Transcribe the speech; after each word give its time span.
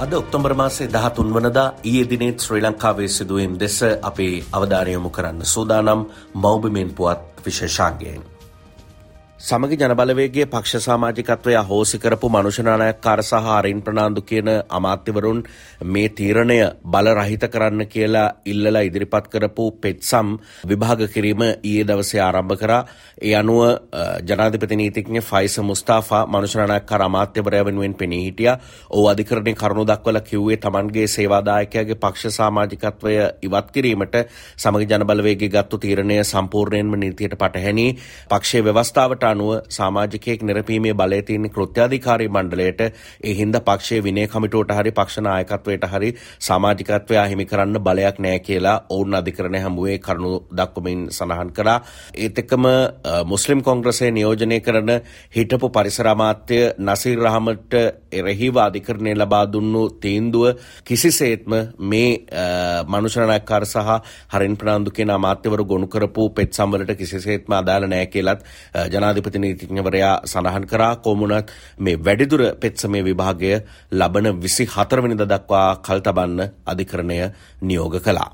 අද 0.00 0.12
ඔක්තොම්බර් 0.14 0.54
මාසේ 0.54 0.88
දහතුන් 0.88 1.32
වනදා 1.34 1.74
ඊයේ 1.84 2.08
දිනෙත් 2.10 2.40
ශ්‍රී 2.40 2.62
ලංකාවේ 2.62 3.08
සිදුවීම් 3.08 3.54
දෙස 3.60 3.76
අපේ 4.02 4.34
අවධානයමු 4.52 5.10
කරන්න 5.10 5.44
සූදානම් 5.44 6.06
මෞබිමෙන් 6.34 6.90
පුවත් 6.90 7.44
විශේෂාන්ගයෙන්. 7.44 8.22
සමග 9.40 9.72
ජනබලවේගේ 9.72 10.44
පක්ෂ 10.44 10.84
සාමාජිකත්වය 10.84 11.52
හෝසි 11.68 11.98
කරපු 11.98 12.28
මනුෂනානයක්කාර 12.28 13.20
සහ 13.20 13.46
අරින් 13.50 13.78
ප්‍රනාාන්දු 13.82 14.22
කියන 14.22 14.48
අමාත්‍යවරුන් 14.70 15.38
මේ 15.84 16.08
තීරණය 16.10 16.58
බල 16.86 17.08
රහිත 17.10 17.46
කරන්න 17.46 17.86
කියලා 17.86 18.24
ඉල්ලලා 18.44 18.82
ඉදිරිපත් 18.82 19.30
කරපු 19.34 19.64
පෙත්සම් 19.76 20.34
විභාග 20.64 21.04
කිරීම 21.14 21.44
ඊයේ 21.44 21.86
දවසේ 21.86 22.20
ආරම්භ 22.20 22.58
කරා. 22.58 22.82
ඒ 23.22 23.32
අනුව 23.34 23.62
ජනාධිපති 24.22 24.76
නීතිඥ 24.76 25.22
ෆයිස 25.22 25.56
මුස්තාෆා 25.62 26.20
මනුෂනානයක්කාර 26.26 27.02
අමාත්‍යවරය 27.02 27.64
වෙනුවෙන් 27.64 27.94
පෙනී 27.94 28.20
හිටිය. 28.26 28.52
ඕ 28.90 29.08
අධිකරණය 29.08 29.54
කරුණු 29.54 29.86
දක්වල 29.86 30.20
කිව්වේ 30.22 30.56
තමන්ගේ 30.58 31.06
සේවාදායකයාගේ 31.08 31.96
පක්ෂ 31.96 32.36
සාමාජිකත්වය 32.36 33.16
ඉවත් 33.42 33.72
කිරීමට 33.72 34.20
සමග 34.56 34.84
ජනබලවේගේ 34.84 35.50
ගත්තු 35.50 35.78
තීරණය 35.78 36.20
සම්පූර්ණයෙන්ම 36.26 36.94
නීතියට 36.98 37.40
පටහැනි. 37.40 37.88
පක්ෂේ 38.30 38.64
ව්‍යවස්ථාවට 38.64 39.29
අනුව 39.30 39.50
සාමාජිකයෙක් 39.70 40.42
නිරපීමේ 40.42 40.94
බලය 40.94 41.22
තියෙන 41.24 41.50
කෘත්‍යාධිකාරී 41.50 42.28
මණ්ඩලයට 42.30 42.80
ඒ 42.80 43.34
හින්දා 43.34 43.62
පක්ෂයේ 43.62 44.02
විනය 44.02 44.26
කමිටුවට 44.28 44.72
හරි 44.72 44.92
පක්ෂ 44.92 45.20
නායකත්වයට 45.20 45.86
හරි 45.86 46.10
සමාජිකත්වය 46.40 47.18
අහිමි 47.18 47.46
කරන්න 47.46 47.80
බලයක් 47.80 48.18
නැහැ 48.18 48.40
කියලා 48.40 48.76
ඔවුන් 48.90 49.14
අධිකරණය 49.14 49.60
හමුවේ 49.60 49.98
කරුණු 50.00 50.32
දක්වමින් 50.52 51.06
සඳහන් 51.10 51.52
කළා. 51.52 51.78
ඒත් 52.16 52.38
එක්කම 52.38 52.66
මුස්ලිම් 53.26 53.62
කොංග්‍රසය 53.62 54.10
නියෝජනය 54.10 54.60
කරන 54.60 54.90
හිටපු 55.30 55.70
පරිසර 55.70 56.08
අමාත්‍ය 56.08 56.60
නසීර් 56.80 57.18
රහමට 57.20 57.74
එරෙහිව 58.12 58.56
අධිකරණය 58.58 59.14
ලබා 59.14 59.44
දුන්නු 59.48 59.82
තීන්දුව 60.00 60.46
කිසිසේත්ම 60.84 61.52
මේ 61.80 62.10
මනුෂ්‍යනායකකාර 62.86 63.64
සහ 63.64 63.90
හරින් 64.30 64.56
ප්‍රනාන්දු 64.56 64.90
කියන 64.90 65.10
අමාත්‍යවරු 65.10 65.64
ගොනු 65.66 65.86
කරපු 65.88 66.28
පෙත් 66.30 66.52
සම්වලට 66.52 66.96
කිසිසේත්ම 66.96 67.52
අදාළ 67.54 67.86
නැහැ 67.86 68.06
කියලත් 68.08 68.40
ජනාධිපති 68.88 69.19
ජනාධිපති 69.20 69.38
නීතිඥවරයා 69.38 70.14
සඳහන් 70.24 70.66
කරා 70.66 70.96
කොමුණත් 70.98 71.52
මේ 71.78 71.96
වැඩිදුර 71.98 72.42
පෙත්සමේ 72.56 73.02
විභාගය 73.02 73.52
ලබන 73.92 74.26
විසි 74.36 74.64
හතරවනිද 74.66 75.22
දක්වා 75.24 75.68
කල්තබන්න 75.78 76.40
අධිකරණය 76.66 77.18
නියෝග 77.62 77.96
කළා. 77.98 78.30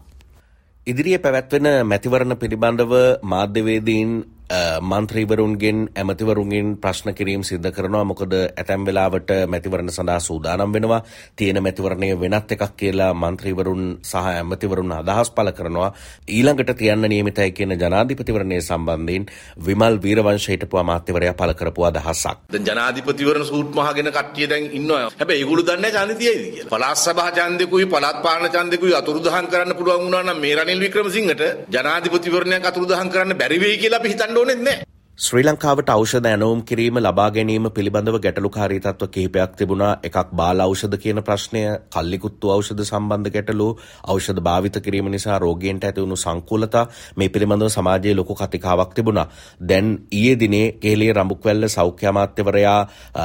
ඉදිරියේ 0.86 1.18
පැවැත්වෙන 1.18 1.68
මැතිවරණ 1.84 2.36
පිළිබඳව 2.36 2.92
මාධ්‍යවේදීන් 3.24 4.10
මන්ත්‍රීවරුන්ගෙන් 4.48 5.78
ඇමතිවරුන්ගෙන් 5.92 6.76
ප්‍රශ්න 6.78 7.10
කිරීම් 7.12 7.42
සිද්ධ 7.42 7.70
කරනවා 7.72 8.04
මොකද 8.04 8.32
ඇතැම් 8.32 8.84
වෙලාවට 8.84 9.30
මැතිවරණ 9.46 9.90
සඳහා 9.90 10.20
සූදානම් 10.20 10.72
වෙනවා 10.72 11.02
තියෙන 11.36 11.58
මැතිවරණය 11.60 12.14
වෙනත් 12.16 12.52
එකක් 12.52 12.76
කියලා 12.76 13.12
මන්ත්‍රීවරුන් 13.14 13.98
සහ 14.02 14.14
ඇමතිවරුන් 14.14 14.92
අදහස් 14.92 15.30
පල 15.32 15.50
කරනවා 15.50 15.90
ඊළඟට 16.28 16.70
තියන්න 16.76 17.02
නියමිතයි 17.04 17.50
කියන 17.52 17.74
ජනාධිපතිවරණය 17.76 18.60
සම්බන්ධයෙන් 18.60 19.26
විමල් 19.58 19.98
වීරවංශ 19.98 20.48
හිටපු 20.48 20.78
අමාත්‍යවරයා 20.78 21.34
පල 21.34 21.52
කරපු 21.52 21.84
අදහසක්. 21.84 22.38
දැන් 22.48 22.64
ජනාධිපතිවරණ 22.64 23.46
සූට් 23.46 23.74
මහගෙන 23.74 24.12
කට්ටිය 24.12 24.46
දැන් 24.46 24.70
ඉන්නවා. 24.72 25.10
හැබැයි 25.12 25.42
ඒගොල්ලෝ 25.42 25.66
දන්නේ 25.66 25.90
නැහැ 25.90 26.06
ඡන්දෙ 26.06 26.16
තියයිද 26.16 26.42
කියලා. 26.46 26.70
පළාත් 26.70 26.98
සභා 26.98 27.30
ඡන්දෙකුයි 27.32 27.86
පළාත් 27.88 28.22
පාලන 28.22 28.48
ඡන්දෙකුයි 28.48 28.94
අතුරුදහන් 28.94 29.46
කරන්න 29.48 29.76
පුළුවන් 29.76 30.02
වුණා 30.02 30.22
නම් 30.22 30.40
මේ 30.40 30.54
රනිල් 30.54 30.80
වික්‍රමසිංහට 30.80 31.44
ජනාධිපතිවරණයක් 31.70 32.66
අතුරුදහන් 32.66 33.10
කරන්න 33.10 33.36
බැරි 33.36 33.60
වෙයි 33.60 33.78
කියලා 33.78 33.98
අපි 33.98 34.08
හිතන්න 34.08 34.35
ඕනෙත් 34.36 34.60
නැහැ. 34.60 34.95
ශ්‍රී 35.18 35.42
ලංකාවට 35.42 35.90
ඖෂධ 35.90 36.26
ඇනවුම් 36.28 36.58
කිරීම 36.62 36.98
ලබා 36.98 37.26
ගැනීම 37.30 37.66
පිළිබඳව 37.70 38.16
ගැටලුකාරී 38.18 38.80
තත්ත්ව 38.80 39.06
කිහිපයක් 39.10 39.52
තිබුණා. 39.52 39.92
එකක් 40.00 40.32
බාල 40.32 40.58
ඖෂධ 40.60 40.96
කියන 40.98 41.20
ප්‍රශ්නය 41.22 41.62
කල්ලිකුත්තු 41.88 42.50
ඖෂධ 42.50 42.82
සම්බන්ධ 42.82 43.32
ගැටලු 43.32 43.68
ඖෂධ 44.06 44.40
භාවිත 44.40 44.76
කිරීම 44.78 45.08
නිසා 45.08 45.38
රෝගීන්ට 45.38 45.84
ඇතිවුණු 45.84 46.16
සංකූලතා 46.16 46.82
මේ 47.16 47.28
පිළිබඳව 47.28 47.70
සමාජයේ 47.70 48.14
ලොකු 48.14 48.34
කතිකාවක් 48.34 48.92
තිබුණා. 48.92 49.24
දැන් 49.62 49.88
ඊයේ 50.10 50.34
දිනේ 50.36 50.66
කේලිය 50.74 51.08
රඹුක්වැල්ල 51.14 51.68
සෞඛ්‍ය 51.68 52.06
අමාත්‍යවරයා 52.06 52.76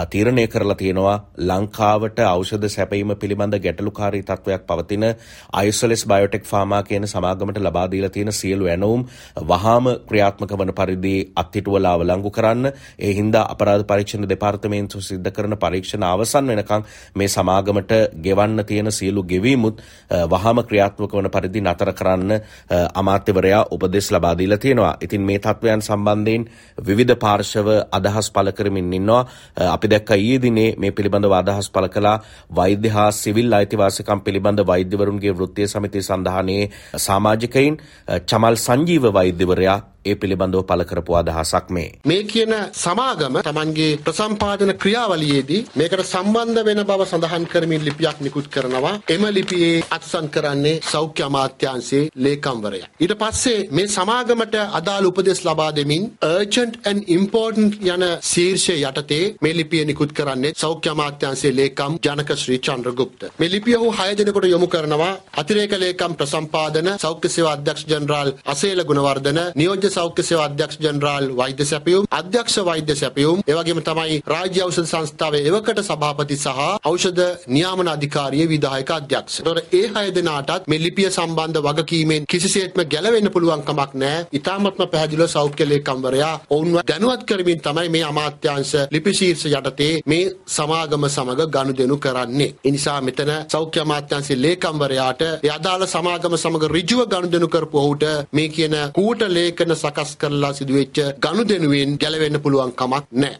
තීරණය 0.08 0.48
කරලා 0.48 0.78
තියෙනවා 0.78 1.18
ලංකාවට 1.44 2.24
ඖෂධ 2.28 2.70
සැපීම 2.70 3.14
පිළිබඳ 3.18 3.60
ගැටලුකාරී 3.60 4.24
තත්ත්වයක් 4.24 4.66
පවතින 4.66 5.06
අයිසොලෙස් 5.56 6.06
බයෝටෙක් 6.06 6.46
ෆාමා 6.46 6.82
කියන 6.86 7.10
සමාගමට 7.10 7.62
ලබා 7.62 7.86
දීලා 7.90 8.12
තියෙන 8.12 8.34
සියලු 8.34 8.66
ඇනවුම් 8.70 9.06
වහාම 9.46 9.94
ක්‍රියාත්මක 10.08 10.58
වන 10.58 10.76
පරිදි 10.76 11.16
අත්හිටුව 11.38 11.80
පුරවලා 11.82 11.94
අවලංගු 11.96 12.32
කරන්න 12.32 12.72
ඒ 13.00 13.14
හින්දා 13.14 13.46
අපරාධ 13.46 13.84
පරීක්ෂණ 13.84 14.26
දෙපාර්තමේන්තුව 14.26 15.02
සිද්ධ 15.02 15.30
කරන 15.30 15.56
පරීක්ෂණ 15.56 16.04
අවසන් 16.06 16.52
වෙනකං 16.52 16.86
මේ 17.14 17.28
සමාගමට 17.28 17.94
ගෙවන්න 18.18 18.66
තියෙන 18.66 18.92
සියලු 18.92 19.24
ගෙවීමුත් 19.24 19.82
වහාම 20.26 20.64
ක්‍රියාත්මක 20.64 21.14
වන 21.14 21.30
පරිදි 21.30 21.62
නතර 21.62 21.94
කරන්න 21.94 22.32
අමාත්‍යවරයා 22.94 23.64
උපදෙස් 23.72 24.12
ලබා 24.12 24.34
දීලා 24.34 24.58
තියෙනවා. 24.58 24.96
ඉතින් 25.02 25.22
මේ 25.22 25.40
තත්වයන් 25.40 25.82
සම්බන්ධයෙන් 25.82 26.48
විවිධ 26.80 27.16
පාර්ශව 27.18 27.68
අදහස් 27.92 28.32
පළ 28.32 28.52
කරමින් 28.52 28.94
ඉන්නවා. 28.94 29.26
අපි 29.68 29.88
දැක්ක 29.88 30.12
ඊයේ 30.14 30.42
දිනේ 30.42 30.70
මේ 30.78 30.92
පිළිබඳව 30.92 31.34
අදහස් 31.34 31.70
පළ 31.70 31.90
කළා 31.90 32.18
වෛද්‍ය 32.52 32.90
හා 32.90 33.12
සිවිල් 33.14 33.54
අයිතිවාසිකම් 33.54 34.22
පිළිබඳ 34.22 34.66
වෛද්‍යවරුන්ගේ 34.66 35.34
වෘත්තීය 35.34 35.68
සමිති 35.68 36.02
සඳහානේ 36.02 36.64
සමාජිකයින් 36.98 37.80
චමල් 38.28 38.56
සංජීව 38.58 39.14
වෛද්‍යවරයා 39.14 39.80
ඒ 40.06 40.16
පිළිබඳව 40.16 40.62
පළ 40.64 40.84
කරපු 40.84 41.16
අදහසක් 41.16 41.68
මේ. 41.70 41.90
මේ 42.04 42.24
කියන 42.26 42.54
සමාගම 42.76 43.36
තමන්ගේ 43.42 43.90
ප්‍රසම්පාදන 44.00 44.72
ක්‍රියාවලියේදී 44.76 45.62
මේකට 45.76 46.02
සම්බන්ධ 46.04 46.62
වෙන 46.68 46.82
බව 46.84 47.02
සඳහන් 47.06 47.46
කරමින් 47.46 47.84
ලිපියක් 47.84 48.18
නිකුත් 48.22 48.48
කරනවා. 48.48 48.94
එම 49.08 49.24
ලිපියේ 49.30 49.84
අත්සන් 49.92 50.28
කරන්නේ 50.30 50.82
සෞඛ්‍ය 50.84 51.24
අමාත්‍යාංශයේ 51.24 52.10
ලේකම්වරයා. 52.18 52.90
ඊට 53.00 53.14
පස්සේ 53.16 53.60
මේ 53.72 53.88
සමාගමට 53.90 54.56
අදාළ 54.72 55.06
උපදෙස් 55.06 55.42
ලබා 55.42 55.70
දෙමින් 55.72 56.04
urgent 56.30 56.74
and 56.86 57.02
important 57.10 57.72
යන 57.86 58.04
ශීර්ෂය 58.24 58.76
යටතේ 58.82 59.24
මේ 59.42 59.54
ලිපිය 59.54 59.84
නිකුත් 59.86 60.12
කරන්නේ 60.14 60.54
සෞඛ්‍ය 60.56 60.90
අමාත්‍යාංශයේ 60.90 61.54
ලේකම් 61.54 61.94
ජනක 62.04 62.30
ශ්‍රී 62.36 62.60
චන්ද්‍රගුප්ත. 62.62 63.22
මේ 63.40 63.52
ලිපිය 63.52 63.76
ඔහු 63.76 63.94
6 64.00 64.18
දිනකට 64.20 64.46
යොමු 64.48 64.68
කරනවා 64.68 65.14
අතිරේක 65.36 65.74
ලේකම් 65.78 66.14
ප්‍රසම්පාදන 66.16 66.92
සෞඛ්‍ය 66.98 67.30
සේවා 67.30 67.54
අධ්‍යක්ෂ 67.54 67.88
ජනරාල් 67.88 68.30
අසේල 68.48 68.86
ගුණවර්ධන 68.86 69.42
නියෝජ්‍ය 69.56 69.91
සෞඛ්‍ය 69.92 70.24
සේවා 70.24 70.48
අධ්‍යක්ෂ 70.48 70.82
ජනරාල් 70.84 71.28
වෛද්‍ය 71.34 71.66
සැපයුම් 71.66 72.10
අධ්‍යක්ෂ 72.12 72.58
වෛද්‍ය 72.64 72.96
සැපයුම් 72.96 73.44
එවැගේම 73.48 73.82
තමයි 73.84 74.18
රාජ්‍ය 74.26 74.62
ඖෂධ 74.62 74.86
සංස්ථාවේ 74.86 75.44
එවකට 75.50 75.82
සභාපති 75.84 76.38
සහ 76.38 76.60
ඖෂධ 76.84 77.22
නියාමන 77.50 77.88
අධිකාරියේ 77.88 78.48
විධායක 78.48 78.92
අධ්‍යක්ෂ. 78.92 79.40
ඒතකොට 79.40 79.74
ඒ 79.74 79.86
හය 79.96 80.06
දෙනාටත් 80.12 80.68
මේ 80.68 80.80
ලිපිය 80.80 81.10
සම්බන්ධ 81.10 81.62
වගකීමෙන් 81.68 82.28
කිසිසේත්ම 82.28 82.82
ගැලවෙන්න 82.86 83.32
පුළුවන් 83.32 83.64
කමක් 83.64 83.92
නැහැ. 83.96 84.26
ඊ타මත්ම 84.34 84.84
පැහැදිලිව 84.86 85.30
සෞඛ්‍ය 85.30 85.66
ලේකම්වරයා 85.66 86.34
ඔවුන්ව 86.50 86.82
දැනුවත් 86.88 87.24
කරමින් 87.26 87.62
තමයි 87.62 87.90
මේ 87.90 88.04
අමාත්‍යාංශ 88.04 88.76
ලිපි 88.92 89.14
ශීර්ෂ 89.14 89.46
යටතේ 89.52 89.94
මේ 90.06 90.32
සමාගම 90.50 91.08
සමග 91.10 91.50
ගනුදෙනු 91.50 91.98
කරන්නේ. 91.98 92.52
ඒ 92.60 92.72
නිසා 92.72 93.00
මෙතන 93.02 93.32
සෞඛ්‍ය 93.48 93.80
අමාත්‍යාංශයේ 93.82 94.42
ලේකම්වරයාට 94.42 95.22
ඒ 95.24 95.52
අදාළ 95.52 95.86
සමාගම 95.88 96.38
සමග 96.38 96.64
ඍජුව 96.70 97.02
ගනුදෙනු 97.12 97.48
කරපු 97.48 97.78
ඔහුට 97.78 98.06
මේ 98.34 98.50
කියන 98.50 98.76
කූට 98.94 99.22
ලේඛන 99.30 99.76
සකස් 99.82 100.12
කරලා 100.18 100.54
සිදුවෙච්ච 100.54 100.98
ගනුදෙනුවෙන් 101.24 101.92
ගැලවෙන්න 102.02 102.42
පුළුවන් 102.44 102.74
කමක් 102.74 103.06
නැහැ. 103.14 103.40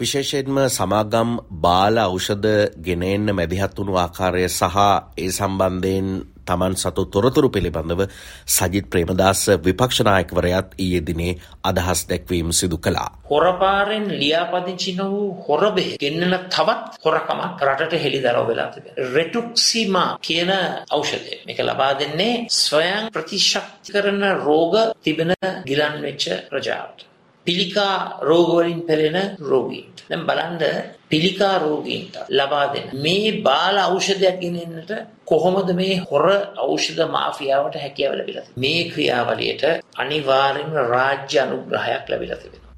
විශේෂයෙන්ම 0.00 0.58
සමාගම් 0.70 1.30
බාල 1.62 1.96
ඖෂධ 2.00 2.50
ගෙනෙන්න 2.80 3.26
මැදිහත් 3.32 3.72
වුණු 3.76 3.94
ආකාරය 3.98 4.44
සහ 4.50 4.76
ඒ 5.18 5.30
සම්බන්ධයෙන් 5.30 6.08
තමන් 6.46 6.74
සතු 6.74 7.02
තොරතුරු 7.06 7.48
පිළිබඳව 7.48 8.00
සජිත් 8.48 8.86
ප්‍රේමදාස 8.92 9.42
විපක්ෂනායකවරයත් 9.66 10.68
ඊයේ 10.78 11.02
දිනේ 11.02 11.34
අදහස් 11.64 12.00
දැක්වීම 12.08 12.52
සිදු 12.52 12.78
කළා. 12.78 13.10
හොරපාරෙන් 13.30 14.06
ලියාපදිංචි 14.14 14.92
නොවූ 14.94 15.28
හොරබෙහෙ 15.44 15.92
ගෙන්නන 15.98 16.34
තවත් 16.48 17.04
හොරකමක් 17.04 17.60
රටට 17.66 18.02
හෙළිදරව් 18.04 18.48
වෙලා 18.48 18.68
තිබෙනවා. 18.68 19.10
රෙටුක්සිමා 19.14 20.10
කියන 20.20 20.50
ඖෂධය. 20.90 21.36
මේක 21.46 21.60
ලබා 21.60 21.92
දෙන්නේ 22.00 22.32
ස්වයං 22.56 23.12
ප්‍රතිශක්ති 23.12 23.94
කරන 23.94 24.24
රෝග 24.40 24.74
තිබෙන 25.04 25.36
ගිලන් 25.66 26.02
වෙච්ච 26.02 26.24
ප්‍රජාවට. 26.50 27.09
පිළිකා 27.46 27.96
රෝගවලින් 28.22 28.80
පෙළෙන 28.82 29.36
රෝගීන්ට. 29.42 29.96
දැන් 30.10 30.26
බලන්න 30.26 30.62
පිළිකා 31.08 31.54
රෝගීන්ට 31.58 32.14
ලබා 32.30 32.66
දෙන 32.74 32.86
මේ 32.96 33.32
බාල 33.42 33.76
ඖෂධයක් 33.78 34.40
ගෙනෙන්නට 34.40 34.92
කොහොමද 35.24 35.70
මේ 35.74 35.94
හොර 36.02 36.26
ඖෂධ 36.58 37.02
මාෆියාවට 37.08 37.76
හැකියාව 37.76 38.14
ලැබිලා 38.14 38.46
මේ 38.56 38.80
ක්‍රියාවලියට 38.90 39.62
අනිවාර්යෙන්ම 39.96 40.74
රාජ්‍ය 40.88 41.36
අනුග්‍රහයක් 41.38 42.04
ලැබිලා 42.08 42.38
තිබෙනවා. 42.38 42.69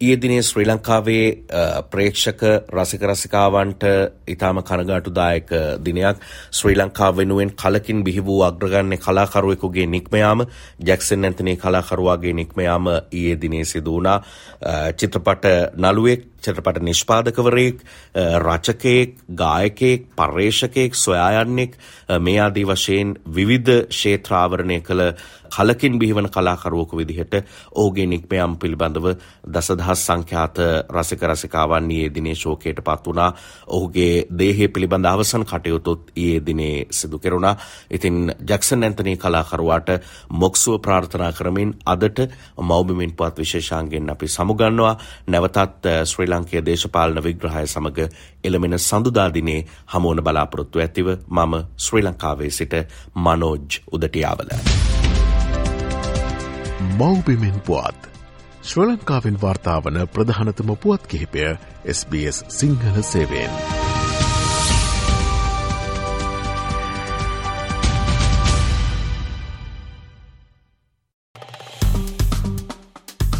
ඊයේ 0.00 0.16
දිනේ 0.16 0.42
ශ්‍රී 0.42 0.66
ලංකාවේ 0.66 1.26
ප්‍රේක්ෂක 1.90 2.42
රසික 2.68 3.02
රසිකාවන්ට 3.02 3.84
ඉතාම 4.26 4.58
කනගාටුදායක 4.60 5.48
දිනයක්. 5.78 6.16
ශ්‍රී 6.50 6.76
ලංකාව 6.76 7.16
වෙනුවෙන් 7.16 7.52
කලකින් 7.52 8.02
බිහි 8.04 8.24
වූ 8.26 8.42
අග්‍රගන්නේ 8.42 8.98
කලාකරුවෙකුගේ 8.98 9.86
නික්මයාම 9.86 10.44
ජැක්සන් 10.80 11.24
ඇන්තනේ 11.24 11.56
කලාකරුවාගේ 11.56 12.32
නික්මයාම 12.32 12.86
ඊයේ 13.12 13.40
දිනේ 13.40 13.64
සිදු 13.64 13.92
වුණා. 13.92 14.18
චිත්‍රපට 14.98 15.44
නළුවෙක් 15.76 16.26
චිත්‍රපට 16.44 16.82
නිෂ්පාදකවරයෙක් 16.82 17.84
රචකයෙක් 18.40 19.16
ගායකයෙක් 19.34 20.08
පර්යේෂකයෙක් 20.14 20.94
සොයායන්නෙක් 20.96 21.78
මේ 22.20 22.40
ආදී 22.40 22.66
වශයෙන් 22.66 23.16
විවිධ 23.30 23.86
ක්ෂේත්‍රාවරණය 23.88 24.80
කළ 24.82 25.02
කලකින් 25.50 25.98
බිහිවන 25.98 26.28
කලාකරුවකු 26.28 26.96
විදිහට 26.96 27.34
ඔහුගේ 27.72 28.06
නික්මයම් 28.06 28.56
පිළිබඳව 28.56 29.06
දසදහස් 29.46 30.00
සංඛ්‍යාත 30.02 30.58
රසික 30.90 31.22
රසිකාවන් 31.22 31.90
ඊයේ 31.90 32.10
දිනේ 32.10 32.34
ශෝකයට 32.34 32.80
පත් 32.80 33.06
වුණා. 33.06 33.34
ඔහුගේ 33.68 34.26
දේහය 34.32 34.68
පිළිබඳ 34.68 35.06
අවසන් 35.06 35.44
කටයුතුත් 35.44 36.10
ඊයේ 36.16 36.40
දිනේ 36.40 36.86
සිදු 36.90 37.18
කෙරුණා. 37.18 37.56
ඉතින් 37.90 38.34
ජැක්සන් 38.42 38.82
ඇන්තනී 38.82 39.16
කලාකරුවාට 39.16 39.88
මොක්සුව 40.30 40.80
ප්‍රාර්ථනා 40.80 41.32
කරමින් 41.32 41.74
අදට 41.86 42.18
මෞබිමින් 42.60 43.12
පුවත් 43.12 43.38
විශේෂාංගෙන් 43.38 44.10
අපි 44.10 44.28
සමුගන්නවා. 44.28 44.98
නැවතත් 45.28 45.86
ශ්‍රී 46.04 46.30
ලංකයේ 46.34 46.64
දේශපාලන 46.66 47.22
විග්‍රහය 47.24 47.66
සමග 47.66 48.08
එළමෙන 48.44 48.78
සඳුදා 48.80 49.28
දිනේ 49.34 49.60
හමුවන 49.94 50.24
බලාපොරොත්තු 50.24 50.80
ඇතිව 50.80 51.12
මම 51.28 51.54
ශ්‍රී 51.78 52.04
ලංකාවේ 52.04 52.50
සිට 52.52 52.74
මනෝජ් 53.16 53.80
උදටියාවල. 53.92 54.50
මෞබිමෙන් 56.98 57.60
පුවත්. 57.60 58.10
ශ්‍ර 58.62 58.86
ලංකාවෙන් 58.88 59.40
වාර්තාාවන 59.40 59.98
ප්‍රධානතම 60.08 60.76
පුවත් 60.78 61.06
කිහිපය 61.06 61.48
SBS 61.92 62.44
සිංහල 62.48 63.02
සේවෙන්. 63.04 63.83